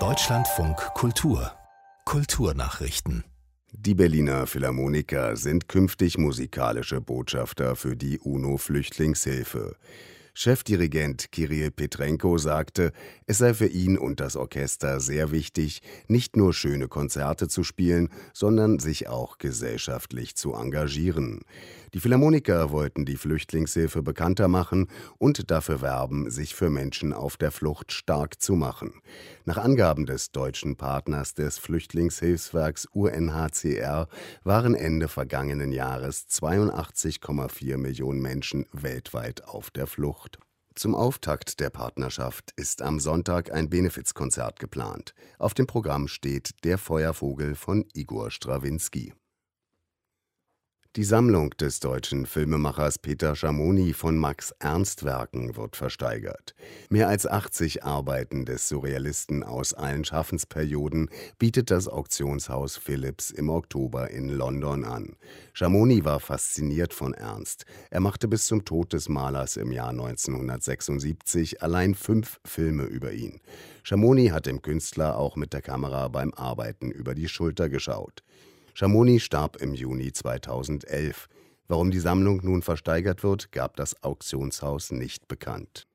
Deutschlandfunk 0.00 0.76
Kultur 0.94 1.52
Kulturnachrichten 2.04 3.22
die 3.76 3.94
Berliner 3.94 4.46
Philharmoniker 4.46 5.36
sind 5.36 5.68
künftig 5.68 6.16
musikalische 6.16 7.00
Botschafter 7.00 7.76
für 7.76 7.96
die 7.96 8.18
UNO-Flüchtlingshilfe. 8.18 9.76
Chefdirigent 10.36 11.30
Kirill 11.30 11.70
Petrenko 11.70 12.38
sagte, 12.38 12.92
es 13.26 13.38
sei 13.38 13.54
für 13.54 13.68
ihn 13.68 13.96
und 13.96 14.18
das 14.18 14.34
Orchester 14.34 14.98
sehr 14.98 15.30
wichtig, 15.30 15.80
nicht 16.08 16.34
nur 16.34 16.52
schöne 16.52 16.88
Konzerte 16.88 17.46
zu 17.46 17.62
spielen, 17.62 18.08
sondern 18.32 18.80
sich 18.80 19.06
auch 19.06 19.38
gesellschaftlich 19.38 20.34
zu 20.34 20.54
engagieren. 20.54 21.42
Die 21.94 22.00
Philharmoniker 22.00 22.72
wollten 22.72 23.04
die 23.04 23.16
Flüchtlingshilfe 23.16 24.02
bekannter 24.02 24.48
machen 24.48 24.88
und 25.18 25.52
dafür 25.52 25.80
werben, 25.80 26.28
sich 26.28 26.56
für 26.56 26.68
Menschen 26.68 27.12
auf 27.12 27.36
der 27.36 27.52
Flucht 27.52 27.92
stark 27.92 28.42
zu 28.42 28.56
machen. 28.56 29.00
Nach 29.44 29.58
Angaben 29.58 30.04
des 30.04 30.32
deutschen 30.32 30.74
Partners 30.74 31.34
des 31.34 31.58
Flüchtlingshilfswerks 31.58 32.86
UNHCR 32.86 34.08
waren 34.42 34.74
Ende 34.74 35.06
vergangenen 35.06 35.70
Jahres 35.70 36.26
82,4 36.28 37.76
Millionen 37.76 38.20
Menschen 38.20 38.66
weltweit 38.72 39.44
auf 39.44 39.70
der 39.70 39.86
Flucht. 39.86 40.23
Zum 40.76 40.96
Auftakt 40.96 41.60
der 41.60 41.70
Partnerschaft 41.70 42.52
ist 42.56 42.82
am 42.82 42.98
Sonntag 42.98 43.52
ein 43.52 43.70
Benefizkonzert 43.70 44.58
geplant. 44.58 45.14
Auf 45.38 45.54
dem 45.54 45.68
Programm 45.68 46.08
steht 46.08 46.64
Der 46.64 46.78
Feuervogel 46.78 47.54
von 47.54 47.84
Igor 47.94 48.32
Strawinski. 48.32 49.14
Die 50.96 51.02
Sammlung 51.02 51.50
des 51.50 51.80
deutschen 51.80 52.24
Filmemachers 52.24 53.00
Peter 53.00 53.34
Schamoni 53.34 53.92
von 53.94 54.16
Max 54.16 54.54
Ernst 54.60 55.02
Werken 55.02 55.56
wird 55.56 55.74
versteigert. 55.74 56.54
Mehr 56.88 57.08
als 57.08 57.26
80 57.26 57.82
Arbeiten 57.82 58.44
des 58.44 58.68
Surrealisten 58.68 59.42
aus 59.42 59.74
allen 59.74 60.04
Schaffensperioden 60.04 61.10
bietet 61.36 61.72
das 61.72 61.88
Auktionshaus 61.88 62.76
Philips 62.76 63.32
im 63.32 63.48
Oktober 63.48 64.10
in 64.10 64.28
London 64.28 64.84
an. 64.84 65.16
Schamoni 65.52 66.04
war 66.04 66.20
fasziniert 66.20 66.94
von 66.94 67.12
Ernst. 67.12 67.64
Er 67.90 67.98
machte 67.98 68.28
bis 68.28 68.46
zum 68.46 68.64
Tod 68.64 68.92
des 68.92 69.08
Malers 69.08 69.56
im 69.56 69.72
Jahr 69.72 69.90
1976 69.90 71.60
allein 71.60 71.96
fünf 71.96 72.38
Filme 72.44 72.84
über 72.84 73.10
ihn. 73.10 73.40
Schamoni 73.82 74.28
hat 74.28 74.46
dem 74.46 74.62
Künstler 74.62 75.18
auch 75.18 75.34
mit 75.34 75.54
der 75.54 75.60
Kamera 75.60 76.06
beim 76.06 76.32
Arbeiten 76.34 76.92
über 76.92 77.16
die 77.16 77.28
Schulter 77.28 77.68
geschaut. 77.68 78.22
Schamoni 78.76 79.20
starb 79.20 79.54
im 79.62 79.72
Juni 79.72 80.12
2011. 80.12 81.28
Warum 81.68 81.92
die 81.92 82.00
Sammlung 82.00 82.40
nun 82.42 82.60
versteigert 82.60 83.22
wird, 83.22 83.52
gab 83.52 83.76
das 83.76 84.02
Auktionshaus 84.02 84.90
nicht 84.90 85.28
bekannt. 85.28 85.86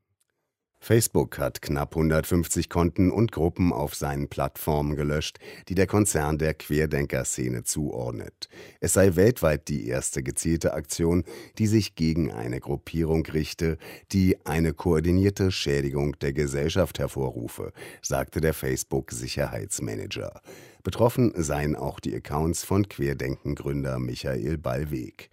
Facebook 0.82 1.38
hat 1.40 1.62
knapp 1.62 1.96
150 1.96 2.70
Konten 2.70 3.12
und 3.12 3.34
Gruppen 3.34 3.74
auf 3.74 3.96
seinen 3.96 4.30
Plattformen 4.30 4.96
gelöscht, 4.96 5.38
die 5.68 5.76
der 5.76 5.88
Konzern 5.88 6.38
der 6.38 6.54
Querdenker-Szene 6.54 7.64
zuordnet. 7.64 8.48
Es 8.80 8.94
sei 8.94 9.16
weltweit 9.18 9.68
die 9.68 9.88
erste 9.88 10.24
gezielte 10.24 10.74
Aktion, 10.74 11.26
die 11.58 11.68
sich 11.68 11.96
gegen 11.96 12.32
eine 12.32 12.62
Gruppierung 12.62 13.26
richte, 13.26 13.78
die 14.14 14.38
eine 14.46 14.74
koordinierte 14.74 15.52
Schädigung 15.52 16.18
der 16.20 16.32
Gesellschaft 16.32 16.98
hervorrufe, 16.98 17.74
sagte 18.02 18.40
der 18.40 18.54
Facebook-Sicherheitsmanager. 18.54 20.42
Betroffen 20.82 21.34
seien 21.36 21.76
auch 21.76 22.00
die 22.00 22.16
Accounts 22.16 22.64
von 22.64 22.88
Querdenken-Gründer 22.88 24.00
Michael 24.00 24.58
Ballweg. 24.58 25.30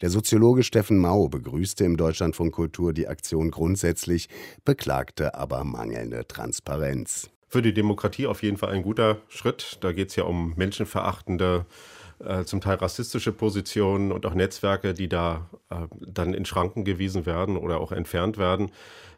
Der 0.00 0.08
Soziologe 0.08 0.62
Steffen 0.62 0.96
Mau 0.98 1.28
begrüßte 1.28 1.84
im 1.84 1.98
Deutschlandfunk 1.98 2.54
Kultur 2.54 2.94
die 2.94 3.06
Aktion 3.06 3.50
grundsätzlich, 3.50 4.30
beklagte 4.64 5.34
aber 5.34 5.62
mangelnde 5.64 6.26
Transparenz. 6.26 7.28
Für 7.48 7.60
die 7.60 7.74
Demokratie 7.74 8.26
auf 8.26 8.42
jeden 8.42 8.56
Fall 8.56 8.70
ein 8.70 8.82
guter 8.82 9.18
Schritt. 9.28 9.76
Da 9.82 9.92
geht 9.92 10.08
es 10.08 10.16
ja 10.16 10.24
um 10.24 10.54
menschenverachtende 10.56 11.66
äh, 12.24 12.44
zum 12.44 12.62
Teil 12.62 12.76
rassistische 12.76 13.32
Positionen 13.32 14.10
und 14.10 14.24
auch 14.24 14.32
Netzwerke, 14.32 14.94
die 14.94 15.08
da 15.08 15.50
äh, 15.68 15.74
dann 16.00 16.32
in 16.32 16.46
Schranken 16.46 16.84
gewiesen 16.84 17.26
werden 17.26 17.58
oder 17.58 17.78
auch 17.78 17.92
entfernt 17.92 18.38
werden. 18.38 18.70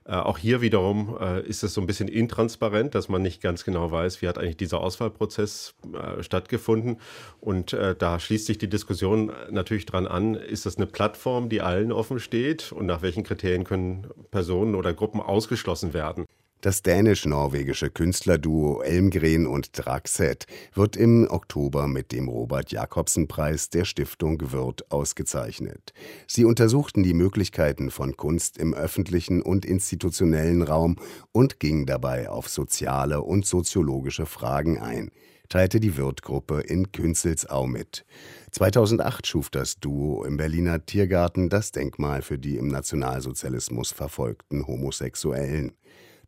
Äh, 0.04 0.14
auch 0.14 0.38
hier 0.38 0.60
wiederum 0.60 1.16
äh, 1.20 1.46
ist 1.46 1.62
es 1.62 1.74
so 1.74 1.80
ein 1.80 1.86
bisschen 1.86 2.08
intransparent, 2.08 2.94
dass 2.94 3.08
man 3.08 3.22
nicht 3.22 3.40
ganz 3.40 3.64
genau 3.64 3.90
weiß, 3.90 4.20
wie 4.22 4.28
hat 4.28 4.38
eigentlich 4.38 4.56
dieser 4.56 4.80
Auswahlprozess 4.80 5.74
äh, 5.92 6.22
stattgefunden. 6.22 6.98
Und 7.40 7.72
äh, 7.72 7.94
da 7.96 8.18
schließt 8.18 8.46
sich 8.46 8.58
die 8.58 8.68
Diskussion 8.68 9.32
natürlich 9.50 9.86
dran 9.86 10.06
an, 10.06 10.34
ist 10.34 10.66
das 10.66 10.76
eine 10.76 10.86
Plattform, 10.86 11.48
die 11.48 11.60
allen 11.60 11.92
offen 11.92 12.18
steht 12.18 12.72
und 12.72 12.86
nach 12.86 13.02
welchen 13.02 13.22
Kriterien 13.22 13.64
können 13.64 14.08
Personen 14.30 14.74
oder 14.74 14.92
Gruppen 14.92 15.20
ausgeschlossen 15.20 15.94
werden. 15.94 16.26
Das 16.62 16.80
dänisch-norwegische 16.80 17.90
Künstlerduo 17.90 18.82
Elmgren 18.82 19.48
und 19.48 19.70
Draxet 19.76 20.46
wird 20.74 20.94
im 20.94 21.26
Oktober 21.28 21.88
mit 21.88 22.12
dem 22.12 22.28
Robert-Jakobsen-Preis 22.28 23.70
der 23.70 23.84
Stiftung 23.84 24.52
Wirth 24.52 24.88
ausgezeichnet. 24.88 25.92
Sie 26.28 26.44
untersuchten 26.44 27.02
die 27.02 27.14
Möglichkeiten 27.14 27.90
von 27.90 28.16
Kunst 28.16 28.58
im 28.58 28.74
öffentlichen 28.74 29.42
und 29.42 29.64
institutionellen 29.64 30.62
Raum 30.62 30.98
und 31.32 31.58
gingen 31.58 31.84
dabei 31.84 32.30
auf 32.30 32.48
soziale 32.48 33.22
und 33.22 33.44
soziologische 33.44 34.24
Fragen 34.24 34.78
ein 34.78 35.10
teilte 35.48 35.80
die 35.80 35.98
Wirth-Gruppe 35.98 36.60
in 36.60 36.92
Künzelsau 36.92 37.66
mit. 37.66 38.06
2008 38.52 39.26
schuf 39.26 39.50
das 39.50 39.78
Duo 39.80 40.24
im 40.24 40.38
Berliner 40.38 40.86
Tiergarten 40.86 41.50
das 41.50 41.72
Denkmal 41.72 42.22
für 42.22 42.38
die 42.38 42.56
im 42.56 42.68
Nationalsozialismus 42.68 43.92
verfolgten 43.92 44.66
Homosexuellen. 44.66 45.72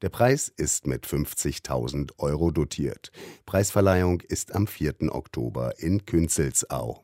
Der 0.04 0.10
Preis 0.10 0.52
ist 0.54 0.86
mit 0.86 1.06
50.000 1.06 2.18
Euro 2.18 2.50
dotiert. 2.50 3.10
Preisverleihung 3.46 4.20
ist 4.20 4.54
am 4.54 4.66
4. 4.66 4.96
Oktober 5.08 5.78
in 5.78 6.04
Künzelsau. 6.04 7.02